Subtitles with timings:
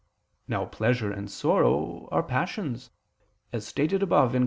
[0.47, 2.89] Now pleasure and sorrow are passions,
[3.53, 4.39] as stated above (Q.